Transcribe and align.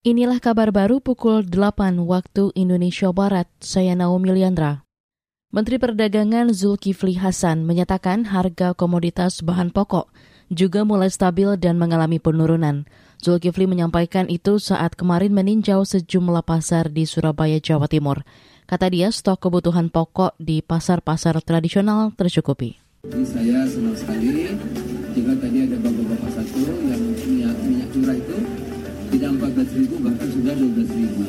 Inilah 0.00 0.40
kabar 0.40 0.72
baru 0.72 0.96
pukul 1.04 1.44
8 1.44 2.00
waktu 2.08 2.56
Indonesia 2.56 3.12
Barat. 3.12 3.52
Saya 3.60 3.92
Naomi 3.92 4.32
Liandra. 4.32 4.88
Menteri 5.52 5.76
Perdagangan 5.76 6.56
Zulkifli 6.56 7.20
Hasan 7.20 7.68
menyatakan 7.68 8.24
harga 8.24 8.72
komoditas 8.72 9.44
bahan 9.44 9.68
pokok 9.68 10.08
juga 10.48 10.88
mulai 10.88 11.12
stabil 11.12 11.52
dan 11.60 11.76
mengalami 11.76 12.16
penurunan. 12.16 12.88
Zulkifli 13.20 13.68
menyampaikan 13.68 14.24
itu 14.32 14.56
saat 14.56 14.96
kemarin 14.96 15.36
meninjau 15.36 15.84
sejumlah 15.84 16.48
pasar 16.48 16.88
di 16.88 17.04
Surabaya, 17.04 17.60
Jawa 17.60 17.84
Timur. 17.84 18.24
Kata 18.64 18.88
dia, 18.88 19.12
stok 19.12 19.52
kebutuhan 19.52 19.92
pokok 19.92 20.32
di 20.40 20.64
pasar-pasar 20.64 21.36
tradisional 21.44 22.16
tercukupi. 22.16 22.80
Jadi 23.04 23.24
saya 23.28 23.68
senang 23.68 23.92
sekali 23.92 24.48
jika 25.12 25.32
tadi 25.36 25.58
ada 25.68 25.76
bapak-bapak 25.76 26.30
satu 26.40 26.60
yang 26.88 27.04
minyak, 27.20 27.56
minyak 27.68 27.88
curah 27.92 28.16
itu 28.16 28.36
tidak 29.10 29.30
14 29.42 29.78
ribu 29.78 29.94
bahkan 30.06 30.28
sudah 30.30 30.54
12 30.54 30.98
ribu. 30.98 31.22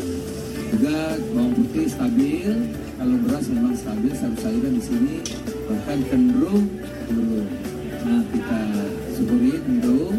Juga 0.72 0.98
bawang 1.34 1.54
putih 1.58 1.86
stabil 1.90 2.54
kalau 2.96 3.16
beras 3.26 3.46
memang 3.50 3.76
stabil 3.76 4.14
sayur-sayuran 4.14 4.74
di 4.78 4.84
sini 4.86 5.16
bahkan 5.68 5.98
cenderung 6.08 6.64
turun 7.10 7.48
nah 8.02 8.22
kita 8.34 8.60
syukuri 9.14 9.58
tentu 9.62 10.10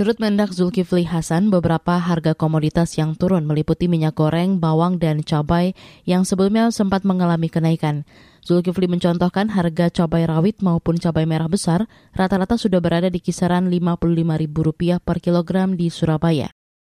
Menurut 0.00 0.16
Mendak 0.16 0.56
Zulkifli 0.56 1.04
Hasan, 1.04 1.52
beberapa 1.52 2.00
harga 2.00 2.32
komoditas 2.32 2.96
yang 2.96 3.12
turun 3.20 3.44
meliputi 3.44 3.84
minyak 3.84 4.16
goreng, 4.16 4.56
bawang, 4.56 4.96
dan 4.96 5.20
cabai 5.20 5.76
yang 6.08 6.24
sebelumnya 6.24 6.72
sempat 6.72 7.04
mengalami 7.04 7.52
kenaikan. 7.52 8.08
Zulkifli 8.40 8.88
mencontohkan 8.88 9.52
harga 9.52 9.92
cabai 9.92 10.24
rawit 10.24 10.64
maupun 10.64 10.96
cabai 10.96 11.28
merah 11.28 11.52
besar 11.52 11.84
rata-rata 12.16 12.56
sudah 12.56 12.80
berada 12.80 13.12
di 13.12 13.20
kisaran 13.20 13.68
Rp55.000 13.68 15.04
per 15.04 15.20
kilogram 15.20 15.76
di 15.76 15.92
Surabaya. 15.92 16.48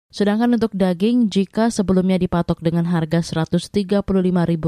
Sedangkan 0.09 0.57
untuk 0.57 0.73
daging, 0.73 1.29
jika 1.29 1.69
sebelumnya 1.69 2.17
dipatok 2.17 2.65
dengan 2.65 2.89
harga 2.89 3.21
Rp135.000, 3.21 4.65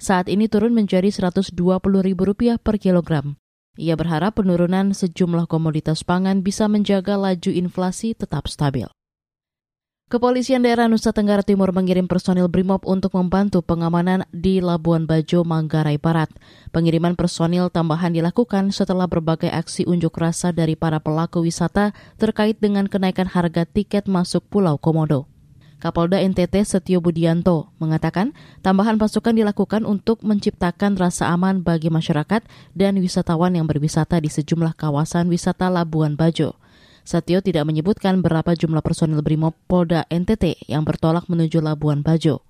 saat 0.00 0.32
ini 0.32 0.48
turun 0.48 0.72
menjadi 0.72 1.12
Rp120.000 1.12 2.56
per 2.56 2.80
kilogram. 2.80 3.36
Ia 3.78 3.94
berharap 3.94 4.42
penurunan 4.42 4.90
sejumlah 4.90 5.46
komoditas 5.46 6.02
pangan 6.02 6.42
bisa 6.42 6.66
menjaga 6.66 7.14
laju 7.14 7.50
inflasi 7.54 8.18
tetap 8.18 8.50
stabil. 8.50 8.90
Kepolisian 10.10 10.66
daerah 10.66 10.90
Nusa 10.90 11.14
Tenggara 11.14 11.46
Timur 11.46 11.70
mengirim 11.70 12.10
personil 12.10 12.50
BRIMOB 12.50 12.82
untuk 12.82 13.14
membantu 13.14 13.62
pengamanan 13.62 14.26
di 14.34 14.58
Labuan 14.58 15.06
Bajo, 15.06 15.46
Manggarai 15.46 16.02
Barat. 16.02 16.34
Pengiriman 16.74 17.14
personil 17.14 17.70
tambahan 17.70 18.10
dilakukan 18.10 18.74
setelah 18.74 19.06
berbagai 19.06 19.54
aksi 19.54 19.86
unjuk 19.86 20.18
rasa 20.18 20.50
dari 20.50 20.74
para 20.74 20.98
pelaku 20.98 21.46
wisata 21.46 21.94
terkait 22.18 22.58
dengan 22.58 22.90
kenaikan 22.90 23.30
harga 23.30 23.62
tiket 23.62 24.10
masuk 24.10 24.42
Pulau 24.50 24.82
Komodo. 24.82 25.29
Kapolda 25.80 26.20
NTT 26.20 26.60
Setio 26.68 27.00
Budianto 27.00 27.72
mengatakan 27.80 28.36
tambahan 28.60 29.00
pasukan 29.00 29.32
dilakukan 29.32 29.88
untuk 29.88 30.20
menciptakan 30.20 31.00
rasa 31.00 31.32
aman 31.32 31.64
bagi 31.64 31.88
masyarakat 31.88 32.44
dan 32.76 33.00
wisatawan 33.00 33.56
yang 33.56 33.64
berwisata 33.64 34.20
di 34.20 34.28
sejumlah 34.28 34.76
kawasan 34.76 35.32
wisata 35.32 35.72
Labuan 35.72 36.20
Bajo. 36.20 36.60
Setio 37.08 37.40
tidak 37.40 37.64
menyebutkan 37.64 38.20
berapa 38.20 38.52
jumlah 38.52 38.84
personil 38.84 39.24
BRIMOB 39.24 39.56
Polda 39.64 40.04
NTT 40.12 40.68
yang 40.68 40.84
bertolak 40.84 41.24
menuju 41.32 41.64
Labuan 41.64 42.04
Bajo. 42.04 42.44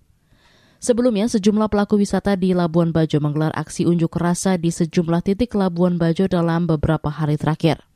Sebelumnya, 0.80 1.28
sejumlah 1.28 1.68
pelaku 1.68 2.00
wisata 2.00 2.34
di 2.34 2.50
Labuan 2.50 2.90
Bajo 2.90 3.20
menggelar 3.22 3.54
aksi 3.54 3.86
unjuk 3.86 4.16
rasa 4.18 4.58
di 4.58 4.74
sejumlah 4.74 5.22
titik 5.22 5.54
Labuan 5.54 6.02
Bajo 6.02 6.26
dalam 6.26 6.66
beberapa 6.66 7.12
hari 7.12 7.38
terakhir. 7.38 7.89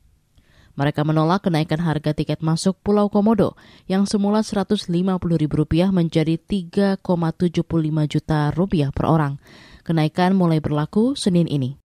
Mereka 0.74 1.06
menolak 1.06 1.46
kenaikan 1.46 1.78
harga 1.78 2.10
tiket 2.10 2.42
masuk 2.42 2.74
Pulau 2.82 3.06
Komodo 3.06 3.54
yang 3.86 4.10
semula 4.10 4.42
Rp150.000 4.42 5.94
menjadi 5.94 6.34
3,75 6.34 7.62
juta 8.10 8.50
rupiah 8.50 8.90
per 8.90 9.06
orang. 9.06 9.38
Kenaikan 9.86 10.34
mulai 10.34 10.58
berlaku 10.58 11.14
Senin 11.14 11.46
ini. 11.46 11.83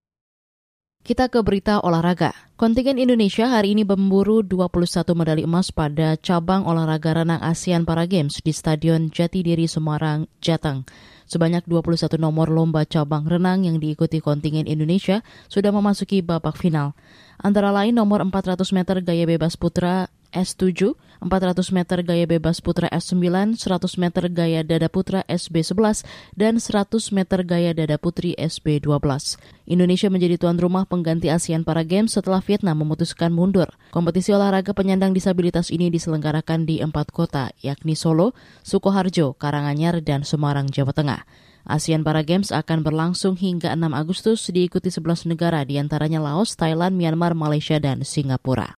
Kita 1.10 1.26
ke 1.26 1.42
berita 1.42 1.82
olahraga. 1.82 2.38
Kontingen 2.54 3.02
Indonesia 3.02 3.50
hari 3.50 3.74
ini 3.74 3.82
memburu 3.82 4.46
21 4.46 5.18
medali 5.18 5.42
emas 5.42 5.74
pada 5.74 6.14
cabang 6.22 6.70
olahraga 6.70 7.18
renang 7.18 7.42
ASEAN 7.42 7.82
Para 7.82 8.06
Games 8.06 8.38
di 8.46 8.54
Stadion 8.54 9.10
Jatidiri 9.10 9.66
Semarang, 9.66 10.30
Jateng. 10.38 10.86
Sebanyak 11.26 11.66
21 11.66 12.14
nomor 12.22 12.54
lomba 12.54 12.86
cabang 12.86 13.26
renang 13.26 13.66
yang 13.66 13.82
diikuti 13.82 14.22
kontingen 14.22 14.70
Indonesia 14.70 15.26
sudah 15.50 15.74
memasuki 15.74 16.22
babak 16.22 16.54
final. 16.62 16.94
Antara 17.42 17.74
lain 17.74 17.98
nomor 17.98 18.22
400 18.22 18.70
meter 18.70 19.02
gaya 19.02 19.26
bebas 19.26 19.58
putra 19.58 20.14
S7, 20.32 20.96
400 21.20 21.76
meter 21.76 22.00
gaya 22.00 22.24
bebas 22.24 22.64
putra 22.64 22.88
S9, 22.88 23.60
100 23.60 24.00
meter 24.00 24.24
gaya 24.32 24.64
dada 24.64 24.88
putra 24.88 25.28
SB11, 25.28 26.08
dan 26.40 26.64
100 26.64 27.12
meter 27.12 27.44
gaya 27.44 27.76
dada 27.76 28.00
putri 28.00 28.32
SB12. 28.40 29.36
Indonesia 29.68 30.08
menjadi 30.08 30.40
tuan 30.40 30.56
rumah 30.56 30.88
pengganti 30.88 31.28
ASEAN 31.28 31.68
Para 31.68 31.84
Games 31.84 32.16
setelah 32.16 32.40
Vietnam 32.40 32.82
memutuskan 32.82 33.36
mundur. 33.36 33.68
Kompetisi 33.92 34.32
olahraga 34.32 34.72
penyandang 34.72 35.12
disabilitas 35.12 35.70
ini 35.76 35.92
diselenggarakan 35.92 36.64
di 36.64 36.80
empat 36.80 37.12
kota, 37.12 37.52
yakni 37.60 38.00
Solo, 38.00 38.32
Sukoharjo, 38.64 39.36
Karanganyar, 39.36 40.00
dan 40.00 40.24
Semarang, 40.24 40.72
Jawa 40.72 40.96
Tengah. 40.96 41.22
ASEAN 41.68 42.08
Para 42.08 42.24
Games 42.24 42.56
akan 42.56 42.82
berlangsung 42.82 43.36
hingga 43.36 43.76
6 43.76 43.92
Agustus 43.92 44.48
diikuti 44.48 44.88
11 44.88 45.28
negara 45.28 45.68
di 45.68 45.76
antaranya 45.76 46.24
Laos, 46.24 46.56
Thailand, 46.56 46.96
Myanmar, 46.96 47.36
Malaysia, 47.36 47.78
dan 47.78 48.08
Singapura. 48.08 48.79